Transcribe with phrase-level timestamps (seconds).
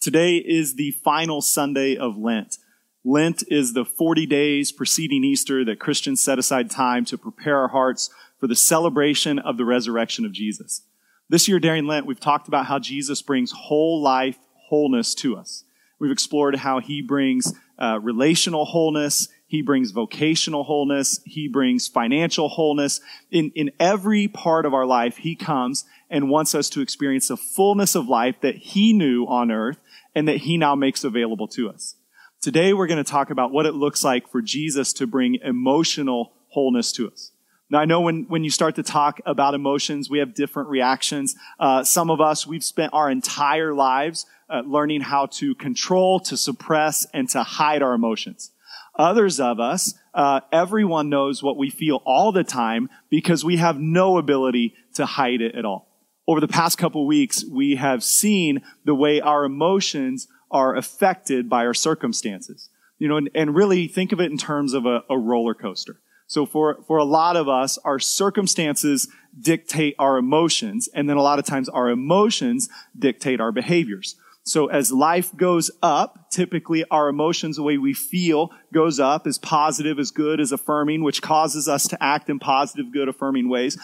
[0.00, 2.56] Today is the final Sunday of Lent.
[3.04, 7.68] Lent is the 40 days preceding Easter that Christians set aside time to prepare our
[7.68, 8.08] hearts
[8.38, 10.84] for the celebration of the resurrection of Jesus.
[11.28, 14.38] This year during Lent, we've talked about how Jesus brings whole life
[14.70, 15.64] wholeness to us.
[15.98, 22.48] We've explored how he brings uh, relational wholeness, he brings vocational wholeness, he brings financial
[22.48, 23.00] wholeness.
[23.30, 27.36] In, in every part of our life, he comes and wants us to experience the
[27.36, 29.76] fullness of life that he knew on earth
[30.20, 31.96] and that he now makes available to us.
[32.42, 36.34] Today we're going to talk about what it looks like for Jesus to bring emotional
[36.48, 37.32] wholeness to us.
[37.70, 41.36] Now I know when, when you start to talk about emotions, we have different reactions.
[41.58, 46.36] Uh, some of us, we've spent our entire lives uh, learning how to control, to
[46.36, 48.50] suppress, and to hide our emotions.
[48.96, 53.80] Others of us, uh, everyone knows what we feel all the time because we have
[53.80, 55.89] no ability to hide it at all
[56.30, 61.66] over the past couple weeks, we have seen the way our emotions are affected by
[61.66, 62.70] our circumstances.
[62.98, 65.96] You know, and, and really think of it in terms of a, a roller coaster.
[66.26, 69.08] So for, for a lot of us, our circumstances
[69.40, 74.14] dictate our emotions, and then a lot of times our emotions dictate our behaviors.
[74.44, 79.38] So as life goes up, typically our emotions, the way we feel, goes up, is
[79.38, 83.78] positive, is good, is affirming, which causes us to act in positive, good, affirming ways.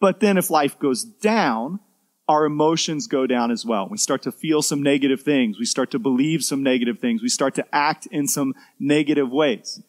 [0.00, 1.80] But then if life goes down,
[2.28, 3.88] our emotions go down as well.
[3.88, 5.58] We start to feel some negative things.
[5.58, 7.22] We start to believe some negative things.
[7.22, 9.80] We start to act in some negative ways.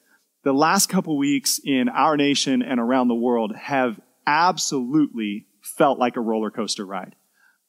[0.43, 6.15] The last couple weeks in our nation and around the world have absolutely felt like
[6.15, 7.15] a roller coaster ride.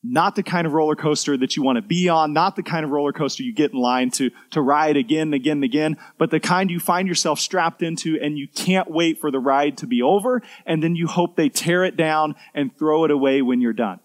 [0.04, 2.84] Not the kind of roller coaster that you want to be on, not the kind
[2.84, 5.96] of roller coaster you get in line to, to ride again and again and again,
[6.18, 9.76] but the kind you find yourself strapped into and you can't wait for the ride
[9.78, 13.42] to be over, and then you hope they tear it down and throw it away
[13.42, 13.98] when you're done.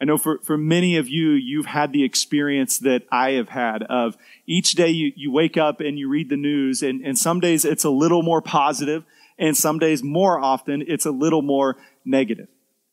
[0.00, 3.82] I know for, for many of you, you've had the experience that I have had
[3.84, 7.40] of each day you, you wake up and you read the news, and, and some
[7.40, 9.04] days it's a little more positive,
[9.38, 12.48] and some days more often it's a little more negative.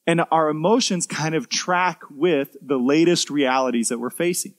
[0.05, 4.53] And our emotions kind of track with the latest realities that we're facing.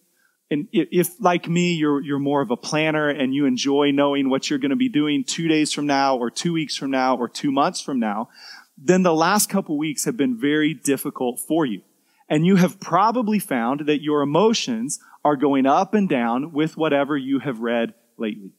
[0.51, 4.49] And if, like me, you're, you're more of a planner and you enjoy knowing what
[4.49, 7.29] you're going to be doing two days from now or two weeks from now or
[7.29, 8.29] two months from now,
[8.77, 11.83] then the last couple weeks have been very difficult for you.
[12.29, 17.17] And you have probably found that your emotions are going up and down with whatever
[17.17, 18.53] you have read lately.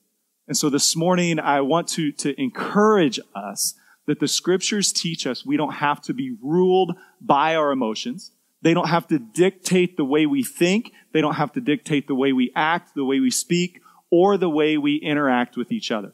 [0.47, 3.73] And so this morning, I want to, to encourage us
[4.07, 8.31] that the scriptures teach us we don't have to be ruled by our emotions.
[8.61, 10.91] They don't have to dictate the way we think.
[11.13, 14.49] They don't have to dictate the way we act, the way we speak, or the
[14.49, 16.13] way we interact with each other.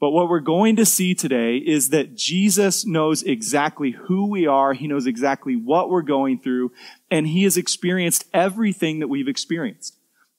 [0.00, 4.72] But what we're going to see today is that Jesus knows exactly who we are.
[4.72, 6.70] He knows exactly what we're going through,
[7.10, 9.96] and he has experienced everything that we've experienced.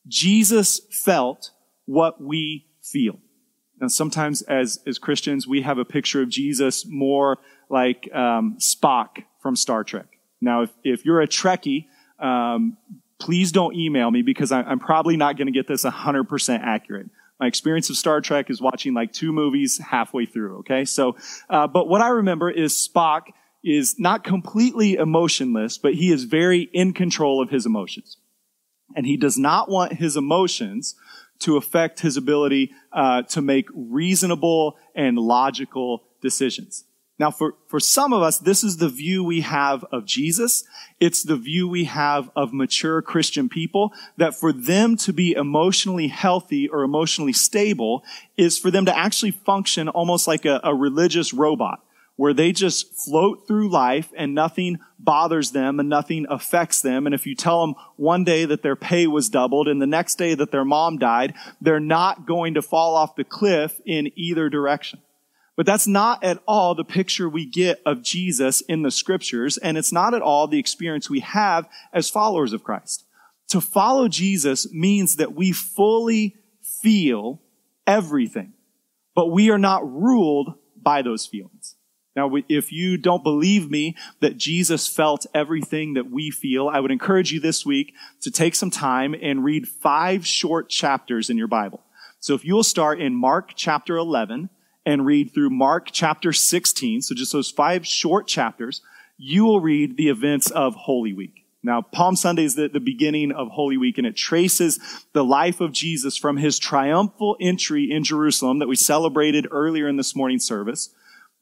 [0.08, 1.52] Jesus felt
[1.86, 3.20] what we feel.
[3.80, 7.38] Now, sometimes as, as Christians, we have a picture of Jesus more
[7.70, 10.08] like um, Spock from Star Trek.
[10.42, 11.86] Now, if, if you're a Trekkie,
[12.20, 12.78] um,
[13.20, 17.10] please don't email me because I, I'm probably not going to get this 100% accurate.
[17.40, 20.84] My experience of Star Trek is watching like two movies halfway through, okay?
[20.84, 21.16] So,
[21.50, 23.28] uh, but what I remember is Spock
[23.64, 28.18] is not completely emotionless, but he is very in control of his emotions.
[28.96, 30.96] And he does not want his emotions
[31.40, 36.86] to affect his ability uh, to make reasonable and logical decisions.
[37.20, 40.64] Now, for, for some of us, this is the view we have of Jesus.
[41.02, 46.08] It's the view we have of mature Christian people that for them to be emotionally
[46.08, 48.06] healthy or emotionally stable
[48.38, 51.84] is for them to actually function almost like a, a religious robot
[52.20, 57.06] where they just float through life and nothing bothers them and nothing affects them.
[57.06, 60.16] And if you tell them one day that their pay was doubled and the next
[60.16, 64.50] day that their mom died, they're not going to fall off the cliff in either
[64.50, 65.00] direction.
[65.56, 69.78] But that's not at all the picture we get of Jesus in the scriptures, and
[69.78, 73.06] it's not at all the experience we have as followers of Christ.
[73.52, 76.36] To follow Jesus means that we fully
[76.82, 77.42] feel
[77.88, 78.52] everything,
[79.16, 81.59] but we are not ruled by those feelings.
[82.20, 86.92] Now, if you don't believe me that Jesus felt everything that we feel, I would
[86.92, 91.48] encourage you this week to take some time and read five short chapters in your
[91.48, 91.80] Bible.
[92.20, 94.50] So if you'll start in Mark chapter 11
[94.86, 98.82] and read through Mark chapter 16, so just those five short chapters,
[99.18, 101.46] you will read the events of Holy Week.
[101.64, 104.78] Now, Palm Sunday is the, the beginning of Holy Week, and it traces
[105.14, 109.96] the life of Jesus from his triumphal entry in Jerusalem that we celebrated earlier in
[109.96, 110.90] this morning's service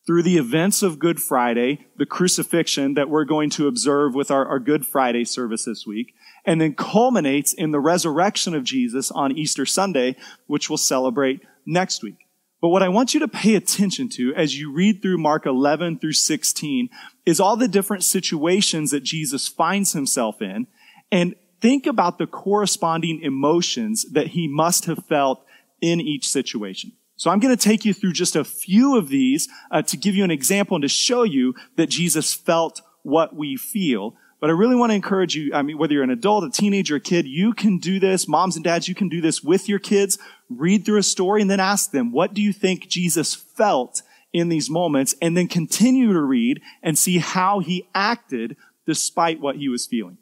[0.07, 4.47] through the events of Good Friday, the crucifixion that we're going to observe with our,
[4.47, 6.15] our Good Friday service this week,
[6.45, 10.15] and then culminates in the resurrection of Jesus on Easter Sunday,
[10.47, 12.25] which we'll celebrate next week.
[12.61, 15.99] But what I want you to pay attention to as you read through Mark 11
[15.99, 16.89] through 16
[17.25, 20.67] is all the different situations that Jesus finds himself in
[21.11, 25.45] and think about the corresponding emotions that he must have felt
[25.81, 26.93] in each situation.
[27.17, 30.15] So I'm going to take you through just a few of these uh, to give
[30.15, 34.15] you an example and to show you that Jesus felt what we feel.
[34.39, 36.97] But I really want to encourage you, I mean, whether you're an adult, a teenager,
[36.97, 38.27] a kid, you can do this.
[38.27, 40.19] Moms and dads, you can do this with your kids.
[40.47, 44.49] Read through a story and then ask them, what do you think Jesus felt in
[44.49, 45.15] these moments?
[45.19, 50.19] And then continue to read and see how he acted despite what he was feeling.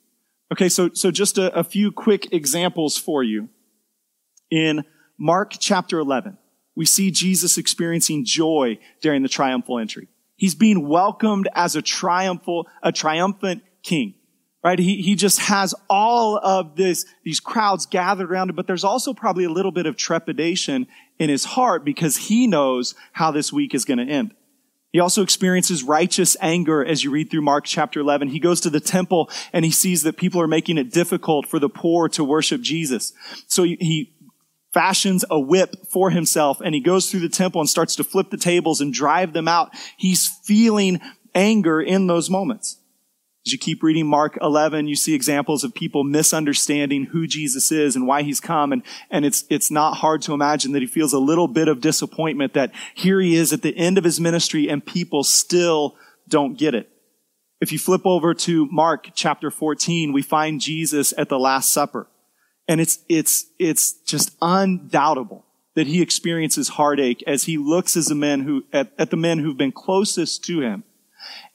[0.49, 3.49] Okay, so, so just a, a few quick examples for you.
[4.49, 4.85] In
[5.17, 6.37] Mark chapter 11,
[6.75, 10.07] we see Jesus experiencing joy during the triumphal entry.
[10.35, 14.15] He's being welcomed as a triumphal, a triumphant king,
[14.63, 14.77] right?
[14.77, 19.13] He, he just has all of this, these crowds gathered around him, but there's also
[19.13, 20.87] probably a little bit of trepidation
[21.17, 24.33] in his heart because he knows how this week is going to end.
[24.95, 28.29] He also experiences righteous anger as you read through Mark chapter 11.
[28.29, 31.59] He goes to the temple and he sees that people are making it difficult for
[31.59, 33.11] the poor to worship Jesus.
[33.45, 34.14] So he,
[34.75, 38.29] fashions a whip for himself and he goes through the temple and starts to flip
[38.29, 39.73] the tables and drive them out.
[39.95, 40.99] He's feeling
[41.33, 42.77] anger in those moments.
[43.45, 47.95] As you keep reading Mark 11, you see examples of people misunderstanding who Jesus is
[47.95, 48.73] and why he's come.
[48.73, 51.79] And, and it's, it's not hard to imagine that he feels a little bit of
[51.79, 55.95] disappointment that here he is at the end of his ministry and people still
[56.27, 56.89] don't get it.
[57.61, 62.07] If you flip over to Mark chapter 14, we find Jesus at the Last Supper.
[62.67, 65.45] And it's, it's, it's just undoubtable
[65.75, 69.39] that he experiences heartache as he looks as a man who, at, at the men
[69.39, 70.83] who've been closest to him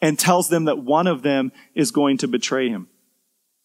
[0.01, 2.89] and tells them that one of them is going to betray him.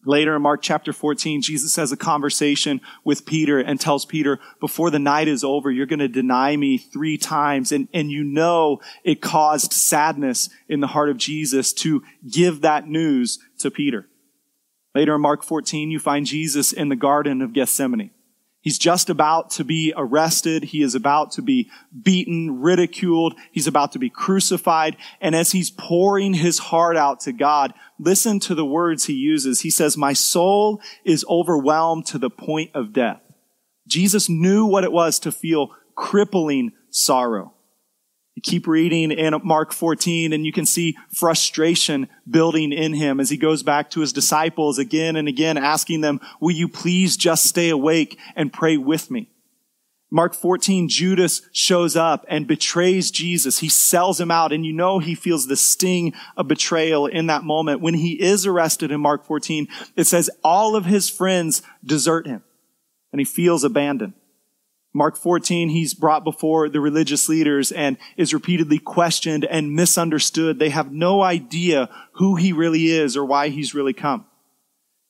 [0.05, 4.91] Later in Mark chapter 14, Jesus has a conversation with Peter and tells Peter, before
[4.91, 7.71] the night is over, you're going to deny me three times.
[7.71, 12.87] And, and you know it caused sadness in the heart of Jesus to give that
[12.87, 14.07] news to Peter.
[14.95, 18.11] Later in Mark 14, you find Jesus in the Garden of Gethsemane.
[18.61, 20.63] He's just about to be arrested.
[20.63, 21.69] He is about to be
[22.01, 23.35] beaten, ridiculed.
[23.51, 24.95] He's about to be crucified.
[25.21, 29.59] And as he's pouring his heart out to God, listen to the words he uses.
[29.59, 33.21] He says, my soul is overwhelmed to the point of death.
[33.87, 37.53] Jesus knew what it was to feel crippling sorrow.
[38.35, 43.29] You keep reading in Mark 14 and you can see frustration building in him as
[43.29, 47.45] he goes back to his disciples again and again asking them, will you please just
[47.45, 49.29] stay awake and pray with me?
[50.11, 53.59] Mark 14, Judas shows up and betrays Jesus.
[53.59, 57.43] He sells him out and you know he feels the sting of betrayal in that
[57.43, 57.81] moment.
[57.81, 62.43] When he is arrested in Mark 14, it says all of his friends desert him
[63.13, 64.13] and he feels abandoned.
[64.95, 70.57] Mark 14, he's brought before the religious leaders and is repeatedly questioned and misunderstood.
[70.57, 74.25] They have no idea who he really is or why he's really come.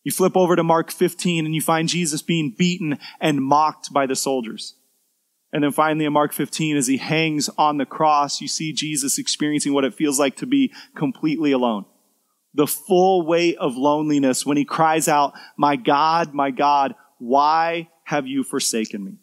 [0.04, 4.08] You flip over to Mark 15 and you find Jesus being beaten and mocked by
[4.08, 4.74] the soldiers.
[5.54, 9.20] And then finally in Mark 15, as he hangs on the cross, you see Jesus
[9.20, 11.86] experiencing what it feels like to be completely alone.
[12.56, 18.26] The full weight of loneliness when he cries out, my God, my God, why have
[18.26, 19.20] you forsaken me?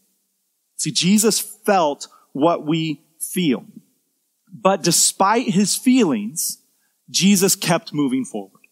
[0.83, 3.65] See, Jesus felt what we feel.
[4.53, 6.59] But despite his feelings,
[7.09, 8.62] Jesus kept moving forward.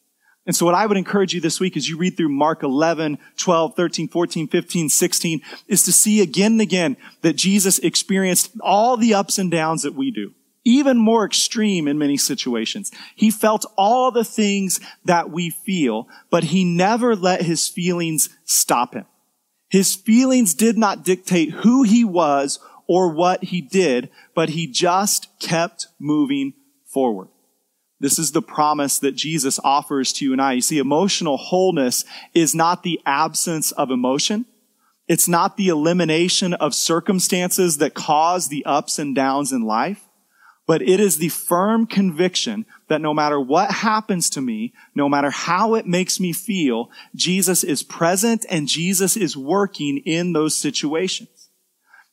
[0.44, 3.18] And so what I would encourage you this week as you read through Mark 11,
[3.36, 8.96] 12, 13, 14, 15, 16 is to see again and again that Jesus experienced all
[8.96, 10.34] the ups and downs that we do.
[10.64, 12.90] Even more extreme in many situations.
[13.14, 18.94] He felt all the things that we feel, but he never let his feelings stop
[18.94, 19.06] him.
[19.70, 25.28] His feelings did not dictate who he was or what he did, but he just
[25.38, 27.28] kept moving forward.
[28.00, 30.54] This is the promise that Jesus offers to you and I.
[30.54, 34.44] You see, emotional wholeness is not the absence of emotion.
[35.06, 40.04] It's not the elimination of circumstances that cause the ups and downs in life
[40.70, 45.30] but it is the firm conviction that no matter what happens to me, no matter
[45.30, 51.50] how it makes me feel, Jesus is present and Jesus is working in those situations.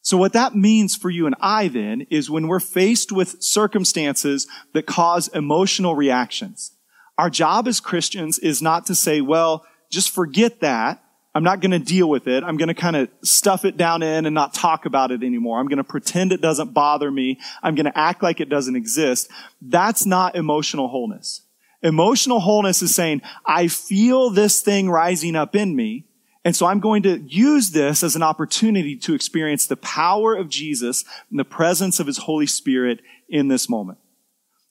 [0.01, 4.47] So what that means for you and I then is when we're faced with circumstances
[4.73, 6.71] that cause emotional reactions,
[7.17, 11.03] our job as Christians is not to say, well, just forget that
[11.37, 12.43] I'm not going to deal with it.
[12.43, 15.59] I'm going to kind of stuff it down in and not talk about it anymore.
[15.59, 17.39] I'm going to pretend it doesn't bother me.
[17.61, 19.29] I'm going to act like it doesn't exist.
[19.61, 21.43] That's not emotional wholeness.
[21.83, 26.07] Emotional wholeness is saying, I feel this thing rising up in me.
[26.43, 30.49] And so I'm going to use this as an opportunity to experience the power of
[30.49, 33.99] Jesus and the presence of his Holy Spirit in this moment.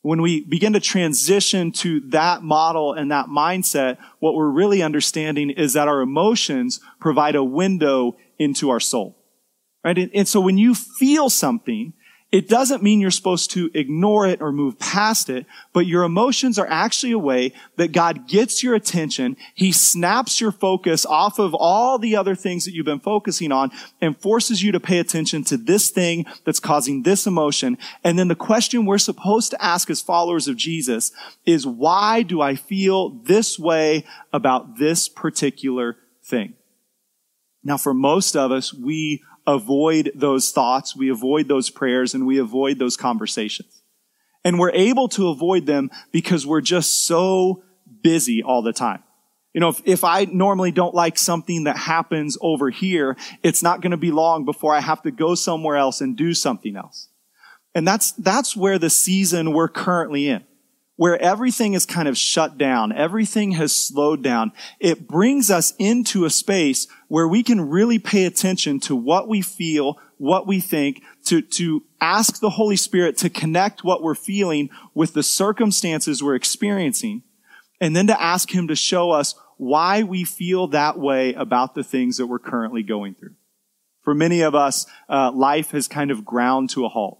[0.06, 5.50] When we begin to transition to that model and that mindset, what we're really understanding
[5.50, 9.18] is that our emotions provide a window into our soul.
[9.82, 9.98] Right?
[9.98, 11.92] And, and so when you feel something,
[12.32, 16.58] it doesn't mean you're supposed to ignore it or move past it, but your emotions
[16.58, 19.36] are actually a way that God gets your attention.
[19.54, 23.70] He snaps your focus off of all the other things that you've been focusing on
[24.00, 27.78] and forces you to pay attention to this thing that's causing this emotion.
[28.02, 31.12] And then the question we're supposed to ask as followers of Jesus
[31.44, 36.54] is, why do I feel this way about this particular thing?
[37.62, 42.38] Now, for most of us, we avoid those thoughts, we avoid those prayers, and we
[42.38, 43.82] avoid those conversations.
[44.44, 47.62] And we're able to avoid them because we're just so
[48.02, 49.02] busy all the time.
[49.52, 53.80] You know, if, if I normally don't like something that happens over here, it's not
[53.80, 57.08] going to be long before I have to go somewhere else and do something else.
[57.74, 60.44] And that's, that's where the season we're currently in
[60.96, 66.24] where everything is kind of shut down, everything has slowed down, it brings us into
[66.24, 71.02] a space where we can really pay attention to what we feel, what we think,
[71.24, 76.34] to, to ask the Holy Spirit to connect what we're feeling with the circumstances we're
[76.34, 77.22] experiencing,
[77.78, 81.84] and then to ask Him to show us why we feel that way about the
[81.84, 83.34] things that we're currently going through.
[84.02, 87.18] For many of us, uh, life has kind of ground to a halt.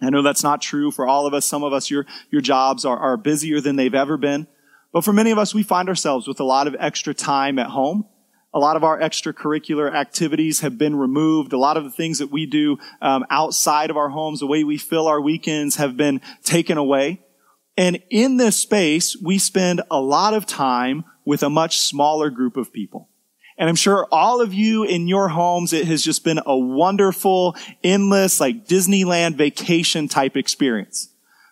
[0.00, 1.44] I know that's not true for all of us.
[1.44, 4.46] Some of us, your, your jobs are, are busier than they've ever been.
[4.92, 7.68] But for many of us, we find ourselves with a lot of extra time at
[7.70, 8.06] home.
[8.54, 11.52] A lot of our extracurricular activities have been removed.
[11.52, 14.64] A lot of the things that we do um, outside of our homes, the way
[14.64, 17.20] we fill our weekends, have been taken away.
[17.76, 22.56] And in this space, we spend a lot of time with a much smaller group
[22.56, 23.10] of people.
[23.58, 27.56] And I'm sure all of you in your homes, it has just been a wonderful,
[27.82, 31.08] endless, like Disneyland vacation type experience.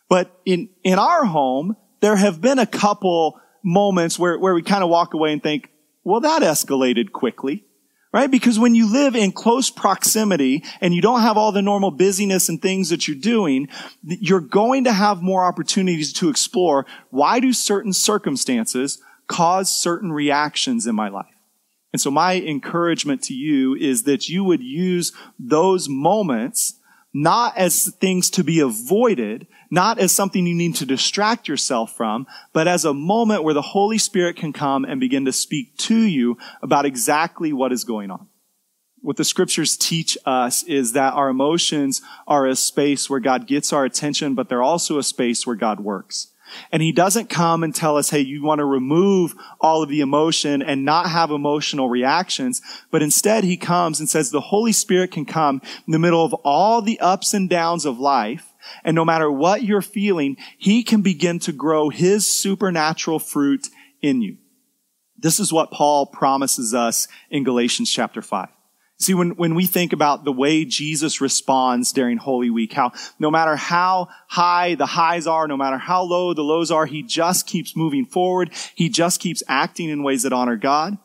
[0.09, 4.85] But in, in our home, there have been a couple moments where, where we kind
[4.85, 5.69] of walk away and think,
[6.05, 7.65] well, that escalated quickly.
[8.13, 8.31] Right?
[8.31, 12.49] Because when you live in close proximity and you don't have all the normal busyness
[12.49, 13.69] and things that you're doing,
[14.03, 20.87] you're going to have more opportunities to explore why do certain circumstances cause certain reactions
[20.87, 21.36] in my life?
[21.97, 26.75] And so my encouragement to you is that you would use those moments
[27.15, 32.27] not as things to be avoided, not as something you need to distract yourself from,
[32.53, 35.97] but as a moment where the Holy Spirit can come and begin to speak to
[35.97, 38.29] you about exactly what is going on.
[39.01, 43.73] What the scriptures teach us is that our emotions are a space where God gets
[43.73, 46.31] our attention, but they're also a space where God works.
[46.71, 50.01] And he doesn't come and tell us, hey, you want to remove all of the
[50.01, 52.63] emotion and not have emotional reactions.
[52.91, 56.35] But instead, he comes and says the Holy Spirit can come in the middle of
[56.35, 58.53] all the ups and downs of life.
[58.85, 63.69] And no matter what you're feeling, he can begin to grow his supernatural fruit
[64.03, 64.39] in you.
[65.19, 68.49] This is what Paul promises us in Galatians chapter 5.
[68.99, 73.31] See, when, when we think about the way Jesus responds during Holy Week, how no
[73.31, 77.47] matter how high the highs are, no matter how low the lows are, he just
[77.47, 78.51] keeps moving forward.
[78.75, 80.97] He just keeps acting in ways that honor God.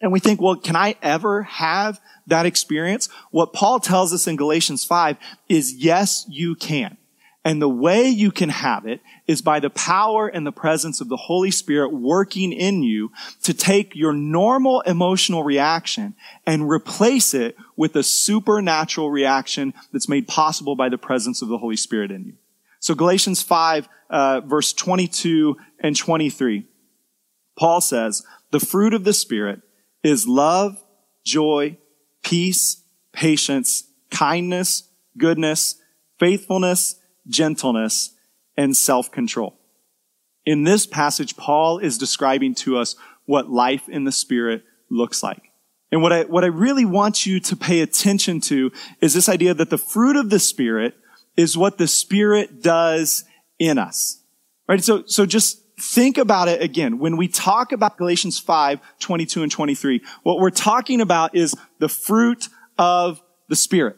[0.00, 3.08] And we think, well, can I ever have that experience?
[3.30, 5.16] What Paul tells us in Galatians 5
[5.48, 6.96] is yes, you can.
[7.44, 11.08] And the way you can have it is by the power and the presence of
[11.08, 13.12] the Holy Spirit working in you
[13.44, 20.26] to take your normal emotional reaction and replace it with a supernatural reaction that's made
[20.26, 22.32] possible by the presence of the Holy Spirit in you.
[22.80, 26.66] So Galatians 5, uh, verse 22 and 23,
[27.56, 29.60] Paul says, the fruit of the Spirit
[30.02, 30.76] is love,
[31.24, 31.76] joy,
[32.24, 32.82] peace,
[33.12, 35.76] patience, kindness, goodness,
[36.18, 36.96] faithfulness,
[37.28, 38.10] gentleness,
[38.56, 39.56] and self-control.
[40.46, 45.50] In this passage, Paul is describing to us what life in the Spirit looks like.
[45.92, 49.54] And what I, what I really want you to pay attention to is this idea
[49.54, 50.94] that the fruit of the Spirit
[51.36, 53.24] is what the Spirit does
[53.58, 54.22] in us.
[54.68, 54.82] Right?
[54.82, 56.98] So, so just think about it again.
[56.98, 61.88] When we talk about Galatians 5, 22 and 23, what we're talking about is the
[61.88, 63.96] fruit of the Spirit.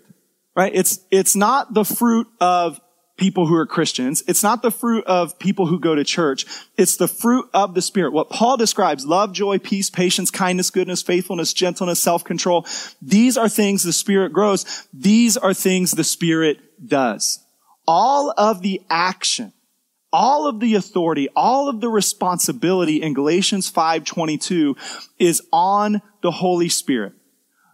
[0.56, 0.72] Right?
[0.74, 2.80] It's, it's not the fruit of
[3.16, 4.22] people who are Christians.
[4.26, 6.46] It's not the fruit of people who go to church.
[6.76, 8.12] It's the fruit of the Spirit.
[8.12, 12.66] What Paul describes, love, joy, peace, patience, kindness, goodness, faithfulness, gentleness, self-control.
[13.00, 14.86] These are things the Spirit grows.
[14.92, 17.38] These are things the Spirit does.
[17.86, 19.52] All of the action
[20.12, 24.76] all of the authority, all of the responsibility in Galatians 5:22
[25.18, 27.14] is on the Holy Spirit.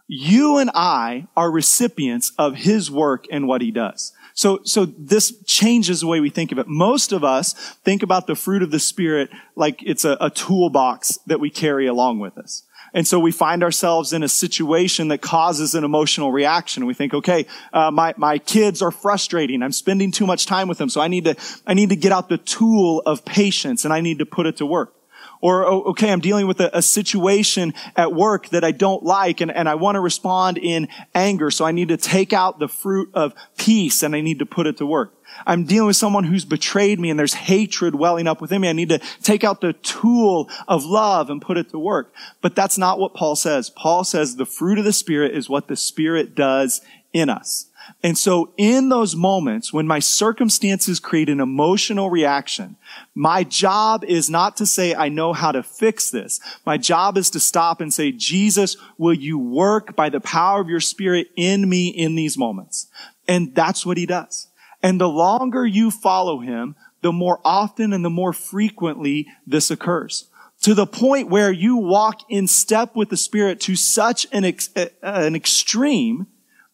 [0.07, 4.13] You and I are recipients of his work and what he does.
[4.33, 6.67] So, so this changes the way we think of it.
[6.67, 11.17] Most of us think about the fruit of the Spirit like it's a, a toolbox
[11.27, 12.63] that we carry along with us.
[12.93, 16.85] And so we find ourselves in a situation that causes an emotional reaction.
[16.85, 19.61] We think, okay, uh, my, my kids are frustrating.
[19.61, 20.89] I'm spending too much time with them.
[20.89, 21.35] So I need to,
[21.67, 24.57] I need to get out the tool of patience and I need to put it
[24.57, 24.93] to work.
[25.41, 29.39] Or, oh, okay, I'm dealing with a, a, situation at work that I don't like
[29.39, 31.49] and, and I want to respond in anger.
[31.49, 34.67] So I need to take out the fruit of peace and I need to put
[34.67, 35.13] it to work.
[35.45, 38.69] I'm dealing with someone who's betrayed me and there's hatred welling up within me.
[38.69, 42.13] I need to take out the tool of love and put it to work.
[42.41, 43.69] But that's not what Paul says.
[43.69, 46.81] Paul says the fruit of the Spirit is what the Spirit does
[47.13, 47.68] in us.
[48.01, 52.77] And so in those moments when my circumstances create an emotional reaction,
[53.13, 56.39] my job is not to say, I know how to fix this.
[56.65, 60.69] My job is to stop and say, Jesus, will you work by the power of
[60.69, 62.87] your spirit in me in these moments?
[63.27, 64.47] And that's what he does.
[64.81, 70.29] And the longer you follow him, the more often and the more frequently this occurs
[70.61, 74.69] to the point where you walk in step with the Spirit to such an, ex-
[74.75, 76.27] uh, an extreme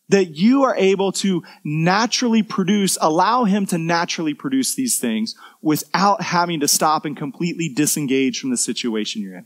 [0.10, 6.22] that you are able to naturally produce, allow him to naturally produce these things without
[6.22, 9.46] having to stop and completely disengage from the situation you're in.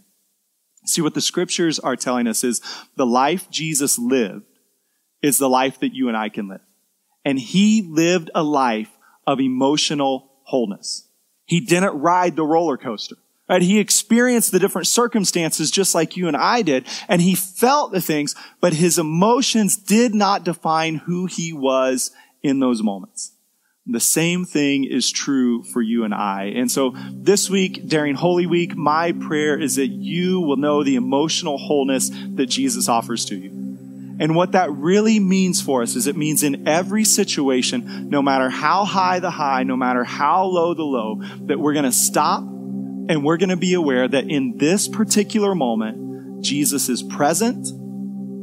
[0.86, 2.62] See, what the scriptures are telling us is
[2.96, 4.46] the life Jesus lived
[5.22, 6.62] is the life that you and I can live.
[7.26, 8.90] And he lived a life
[9.28, 11.08] of emotional wholeness.
[11.46, 13.18] He didn't ride the roller coaster.
[13.50, 13.62] Right?
[13.64, 18.02] He experienced the different circumstances just like you and I did, and he felt the
[18.02, 22.12] things, but his emotions did not define who he was
[22.44, 23.32] in those moments.
[23.92, 26.54] The same thing is true for you and I.
[26.56, 30.96] And so this week, during Holy Week, my prayer is that you will know the
[30.96, 33.50] emotional wholeness that Jesus offers to you.
[34.20, 38.50] And what that really means for us is it means in every situation, no matter
[38.50, 42.44] how high the high, no matter how low the low, that we're going to stop
[43.10, 47.68] and we're going to be aware that in this particular moment, Jesus is present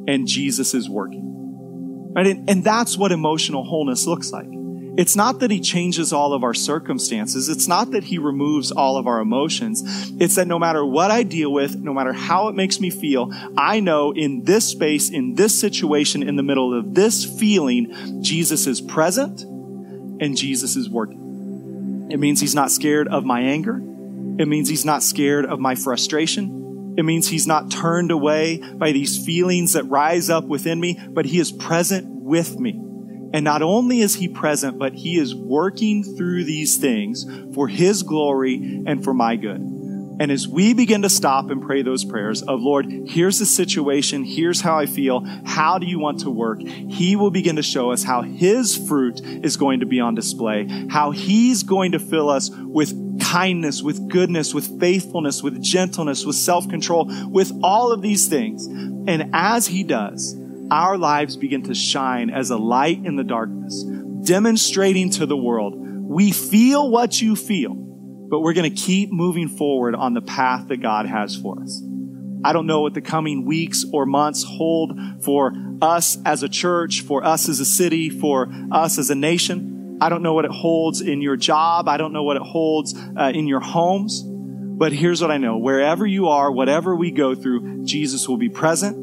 [0.08, 2.12] and Jesus is working.
[2.12, 2.26] Right?
[2.26, 4.48] And, and that's what emotional wholeness looks like.
[4.98, 7.48] It's not that he changes all of our circumstances.
[7.48, 9.82] It's not that he removes all of our emotions.
[10.18, 13.30] It's that no matter what I deal with, no matter how it makes me feel,
[13.56, 18.66] I know in this space, in this situation, in the middle of this feeling, Jesus
[18.66, 22.08] is present and Jesus is working.
[22.10, 23.82] It means he's not scared of my anger.
[24.38, 26.94] It means he's not scared of my frustration.
[26.98, 31.26] It means he's not turned away by these feelings that rise up within me, but
[31.26, 32.80] he is present with me.
[33.32, 38.02] And not only is he present, but he is working through these things for his
[38.02, 39.60] glory and for my good.
[40.18, 44.24] And as we begin to stop and pray those prayers of Lord, here's the situation.
[44.24, 45.22] Here's how I feel.
[45.44, 46.62] How do you want to work?
[46.62, 50.66] He will begin to show us how his fruit is going to be on display,
[50.88, 56.36] how he's going to fill us with kindness, with goodness, with faithfulness, with gentleness, with
[56.36, 58.66] self-control, with all of these things.
[58.66, 60.36] And as he does,
[60.70, 63.84] our lives begin to shine as a light in the darkness,
[64.24, 67.86] demonstrating to the world, we feel what you feel
[68.28, 71.82] but we're going to keep moving forward on the path that God has for us.
[72.44, 77.02] I don't know what the coming weeks or months hold for us as a church,
[77.02, 79.75] for us as a city, for us as a nation.
[80.00, 81.88] I don't know what it holds in your job.
[81.88, 84.22] I don't know what it holds uh, in your homes.
[84.24, 85.56] But here's what I know.
[85.56, 88.96] Wherever you are, whatever we go through, Jesus will be present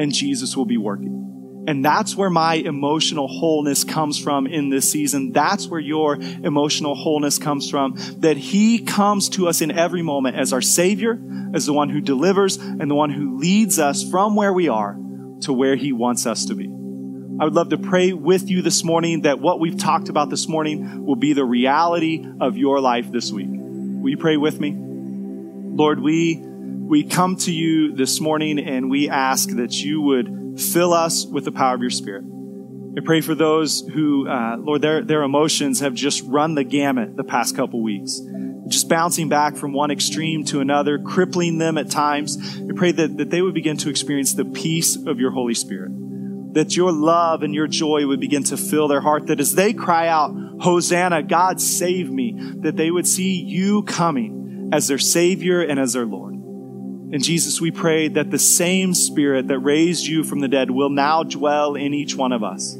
[0.00, 1.64] and Jesus will be working.
[1.66, 5.32] And that's where my emotional wholeness comes from in this season.
[5.32, 7.94] That's where your emotional wholeness comes from.
[8.18, 11.18] That He comes to us in every moment as our Savior,
[11.54, 14.98] as the one who delivers, and the one who leads us from where we are
[15.42, 16.68] to where He wants us to be.
[17.40, 20.48] I would love to pray with you this morning that what we've talked about this
[20.48, 23.48] morning will be the reality of your life this week.
[23.50, 24.74] Will you pray with me?
[24.76, 30.92] Lord, we, we come to you this morning and we ask that you would Fill
[30.92, 32.24] us with the power of your Spirit.
[32.96, 37.16] I pray for those who, uh, Lord, their, their emotions have just run the gamut
[37.16, 38.20] the past couple weeks,
[38.68, 42.38] just bouncing back from one extreme to another, crippling them at times.
[42.56, 45.90] I pray that, that they would begin to experience the peace of your Holy Spirit,
[46.54, 49.72] that your love and your joy would begin to fill their heart, that as they
[49.72, 55.60] cry out, Hosanna, God save me, that they would see you coming as their Savior
[55.60, 56.34] and as their Lord.
[56.34, 60.90] And Jesus, we pray that the same Spirit that raised you from the dead will
[60.90, 62.76] now dwell in each one of us.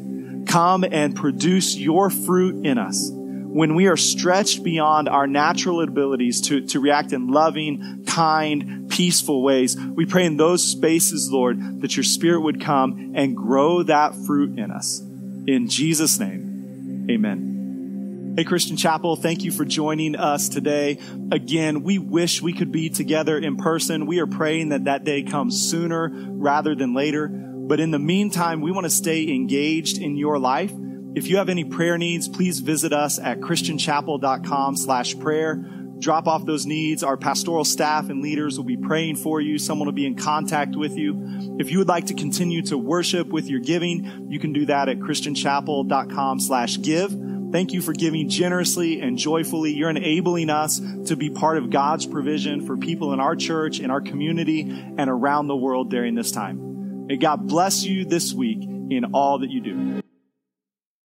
[0.46, 3.10] Come and produce your fruit in us.
[3.54, 9.42] when we are stretched beyond our natural abilities to, to react in loving, kind, peaceful
[9.42, 14.14] ways, we pray in those spaces, Lord, that your spirit would come and grow that
[14.14, 15.00] fruit in us.
[15.00, 18.34] In Jesus' name, amen.
[18.36, 20.98] Hey, Christian Chapel, thank you for joining us today.
[21.32, 24.06] Again, we wish we could be together in person.
[24.06, 27.26] We are praying that that day comes sooner rather than later.
[27.28, 30.72] But in the meantime, we want to stay engaged in your life.
[31.16, 35.64] If you have any prayer needs, please visit us at christianchapel.com slash prayer.
[36.04, 37.02] Drop off those needs.
[37.02, 39.58] Our pastoral staff and leaders will be praying for you.
[39.58, 41.56] Someone will be in contact with you.
[41.58, 44.90] If you would like to continue to worship with your giving, you can do that
[44.90, 47.10] at christianchapel.com slash give.
[47.52, 49.72] Thank you for giving generously and joyfully.
[49.72, 53.90] You're enabling us to be part of God's provision for people in our church, in
[53.90, 57.06] our community, and around the world during this time.
[57.06, 60.02] May God bless you this week in all that you do.